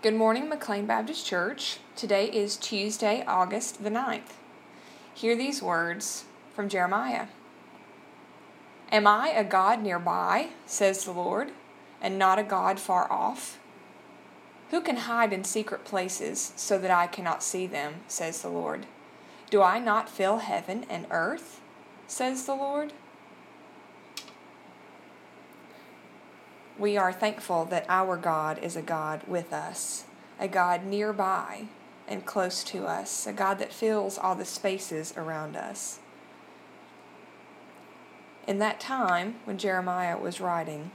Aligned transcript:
Good 0.00 0.14
morning, 0.14 0.48
McLean 0.48 0.86
Baptist 0.86 1.26
Church. 1.26 1.78
Today 1.96 2.26
is 2.26 2.56
Tuesday, 2.56 3.24
August 3.26 3.82
the 3.82 3.90
9th. 3.90 4.34
Hear 5.12 5.34
these 5.34 5.60
words 5.60 6.24
from 6.54 6.68
Jeremiah 6.68 7.26
Am 8.92 9.08
I 9.08 9.30
a 9.30 9.42
God 9.42 9.82
nearby, 9.82 10.50
says 10.66 11.04
the 11.04 11.10
Lord, 11.10 11.50
and 12.00 12.16
not 12.16 12.38
a 12.38 12.44
God 12.44 12.78
far 12.78 13.10
off? 13.10 13.58
Who 14.70 14.80
can 14.80 14.98
hide 14.98 15.32
in 15.32 15.42
secret 15.42 15.84
places 15.84 16.52
so 16.54 16.78
that 16.78 16.92
I 16.92 17.08
cannot 17.08 17.42
see 17.42 17.66
them, 17.66 17.94
says 18.06 18.40
the 18.40 18.50
Lord? 18.50 18.86
Do 19.50 19.62
I 19.62 19.80
not 19.80 20.08
fill 20.08 20.38
heaven 20.38 20.86
and 20.88 21.08
earth, 21.10 21.60
says 22.06 22.46
the 22.46 22.54
Lord? 22.54 22.92
We 26.78 26.96
are 26.96 27.12
thankful 27.12 27.64
that 27.66 27.86
our 27.88 28.16
God 28.16 28.60
is 28.62 28.76
a 28.76 28.82
God 28.82 29.22
with 29.26 29.52
us, 29.52 30.04
a 30.38 30.46
God 30.46 30.84
nearby 30.84 31.64
and 32.06 32.24
close 32.24 32.62
to 32.64 32.86
us, 32.86 33.26
a 33.26 33.32
God 33.32 33.58
that 33.58 33.72
fills 33.72 34.16
all 34.16 34.36
the 34.36 34.44
spaces 34.44 35.12
around 35.16 35.56
us. 35.56 35.98
In 38.46 38.58
that 38.60 38.78
time, 38.78 39.34
when 39.44 39.58
Jeremiah 39.58 40.16
was 40.16 40.40
writing, 40.40 40.92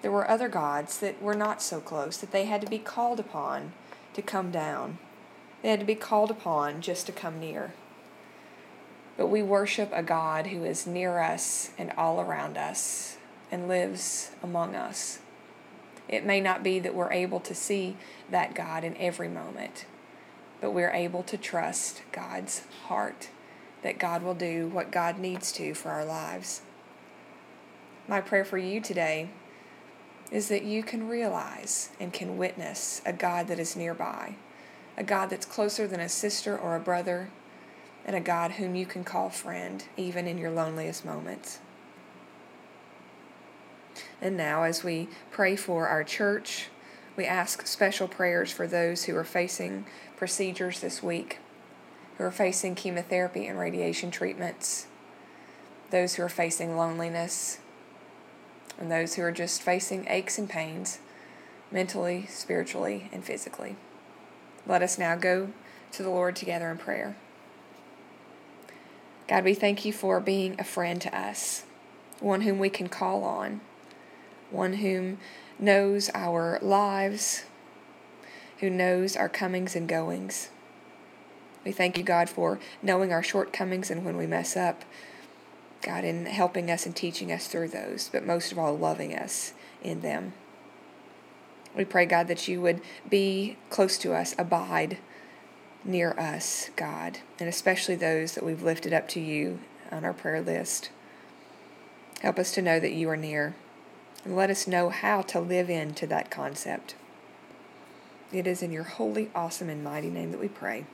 there 0.00 0.12
were 0.12 0.30
other 0.30 0.48
gods 0.48 0.98
that 1.00 1.20
were 1.20 1.34
not 1.34 1.60
so 1.60 1.80
close, 1.80 2.16
that 2.18 2.30
they 2.30 2.46
had 2.46 2.60
to 2.62 2.70
be 2.70 2.78
called 2.78 3.20
upon 3.20 3.72
to 4.14 4.22
come 4.22 4.50
down. 4.50 4.98
They 5.62 5.70
had 5.70 5.80
to 5.80 5.86
be 5.86 5.94
called 5.94 6.30
upon 6.30 6.80
just 6.80 7.04
to 7.06 7.12
come 7.12 7.38
near. 7.38 7.74
But 9.18 9.26
we 9.26 9.42
worship 9.42 9.90
a 9.92 10.02
God 10.02 10.46
who 10.46 10.64
is 10.64 10.86
near 10.86 11.18
us 11.18 11.72
and 11.76 11.92
all 11.98 12.20
around 12.20 12.56
us, 12.56 13.18
and 13.50 13.68
lives 13.68 14.30
among 14.42 14.74
us. 14.74 15.20
It 16.08 16.26
may 16.26 16.40
not 16.40 16.62
be 16.62 16.80
that 16.80 16.94
we're 16.94 17.12
able 17.12 17.40
to 17.40 17.54
see 17.54 17.96
that 18.30 18.54
God 18.54 18.82
in 18.84 18.96
every 18.96 19.28
moment, 19.28 19.86
but 20.60 20.72
we're 20.72 20.90
able 20.90 21.22
to 21.24 21.36
trust 21.36 22.02
God's 22.12 22.62
heart, 22.86 23.28
that 23.82 23.98
God 23.98 24.22
will 24.22 24.34
do 24.34 24.68
what 24.68 24.90
God 24.90 25.18
needs 25.18 25.52
to 25.52 25.74
for 25.74 25.90
our 25.90 26.04
lives. 26.04 26.62
My 28.08 28.20
prayer 28.20 28.44
for 28.44 28.58
you 28.58 28.80
today 28.80 29.30
is 30.32 30.48
that 30.48 30.64
you 30.64 30.82
can 30.82 31.08
realize 31.08 31.90
and 32.00 32.12
can 32.12 32.36
witness 32.36 33.00
a 33.06 33.12
God 33.12 33.48
that 33.48 33.58
is 33.58 33.76
nearby, 33.76 34.34
a 34.96 35.04
God 35.04 35.30
that's 35.30 35.46
closer 35.46 35.86
than 35.86 36.00
a 36.00 36.08
sister 36.08 36.58
or 36.58 36.76
a 36.76 36.80
brother, 36.80 37.30
and 38.04 38.16
a 38.16 38.20
God 38.20 38.52
whom 38.52 38.74
you 38.74 38.86
can 38.86 39.04
call 39.04 39.30
friend 39.30 39.84
even 39.96 40.26
in 40.26 40.38
your 40.38 40.50
loneliest 40.50 41.04
moments. 41.04 41.60
And 44.20 44.36
now, 44.36 44.64
as 44.64 44.84
we 44.84 45.08
pray 45.30 45.56
for 45.56 45.88
our 45.88 46.04
church, 46.04 46.68
we 47.16 47.24
ask 47.24 47.66
special 47.66 48.06
prayers 48.06 48.52
for 48.52 48.66
those 48.66 49.04
who 49.04 49.16
are 49.16 49.24
facing 49.24 49.86
procedures 50.16 50.80
this 50.80 51.02
week, 51.02 51.38
who 52.18 52.24
are 52.24 52.30
facing 52.30 52.74
chemotherapy 52.74 53.46
and 53.46 53.58
radiation 53.58 54.10
treatments, 54.10 54.86
those 55.90 56.14
who 56.14 56.22
are 56.22 56.28
facing 56.28 56.76
loneliness, 56.76 57.58
and 58.78 58.90
those 58.90 59.14
who 59.14 59.22
are 59.22 59.32
just 59.32 59.62
facing 59.62 60.06
aches 60.08 60.38
and 60.38 60.48
pains, 60.48 60.98
mentally, 61.70 62.26
spiritually, 62.28 63.08
and 63.12 63.24
physically. 63.24 63.76
Let 64.66 64.82
us 64.82 64.98
now 64.98 65.16
go 65.16 65.50
to 65.92 66.02
the 66.02 66.10
Lord 66.10 66.36
together 66.36 66.70
in 66.70 66.78
prayer. 66.78 67.16
God, 69.28 69.44
we 69.44 69.54
thank 69.54 69.84
you 69.84 69.92
for 69.92 70.20
being 70.20 70.56
a 70.58 70.64
friend 70.64 71.00
to 71.00 71.16
us, 71.16 71.64
one 72.18 72.42
whom 72.42 72.58
we 72.58 72.68
can 72.68 72.88
call 72.88 73.24
on 73.24 73.60
one 74.50 74.74
whom 74.74 75.18
knows 75.58 76.10
our 76.14 76.58
lives, 76.62 77.44
who 78.58 78.70
knows 78.70 79.16
our 79.16 79.28
comings 79.28 79.76
and 79.76 79.88
goings. 79.88 80.50
We 81.64 81.72
thank 81.72 81.98
you, 81.98 82.04
God, 82.04 82.30
for 82.30 82.58
knowing 82.82 83.12
our 83.12 83.22
shortcomings 83.22 83.90
and 83.90 84.04
when 84.04 84.16
we 84.16 84.26
mess 84.26 84.56
up, 84.56 84.84
God, 85.82 86.04
in 86.04 86.26
helping 86.26 86.70
us 86.70 86.86
and 86.86 86.94
teaching 86.94 87.30
us 87.30 87.46
through 87.46 87.68
those, 87.68 88.08
but 88.12 88.26
most 88.26 88.52
of 88.52 88.58
all, 88.58 88.76
loving 88.76 89.14
us 89.14 89.52
in 89.82 90.00
them. 90.00 90.32
We 91.76 91.84
pray, 91.84 92.06
God, 92.06 92.28
that 92.28 92.48
you 92.48 92.60
would 92.60 92.80
be 93.08 93.56
close 93.68 93.96
to 93.98 94.14
us, 94.14 94.34
abide 94.38 94.98
near 95.84 96.12
us, 96.18 96.70
God, 96.76 97.18
and 97.38 97.48
especially 97.48 97.94
those 97.94 98.34
that 98.34 98.44
we've 98.44 98.62
lifted 98.62 98.92
up 98.92 99.08
to 99.08 99.20
you 99.20 99.60
on 99.90 100.04
our 100.04 100.12
prayer 100.12 100.42
list. 100.42 100.90
Help 102.20 102.38
us 102.38 102.52
to 102.52 102.62
know 102.62 102.80
that 102.80 102.92
you 102.92 103.08
are 103.08 103.16
near 103.16 103.54
and 104.24 104.36
let 104.36 104.50
us 104.50 104.66
know 104.66 104.90
how 104.90 105.22
to 105.22 105.40
live 105.40 105.70
into 105.70 106.06
that 106.06 106.30
concept. 106.30 106.94
It 108.32 108.46
is 108.46 108.62
in 108.62 108.72
your 108.72 108.84
holy, 108.84 109.30
awesome, 109.34 109.68
and 109.68 109.82
mighty 109.82 110.10
name 110.10 110.30
that 110.30 110.40
we 110.40 110.48
pray. 110.48 110.84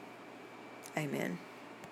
Amen. 0.97 1.39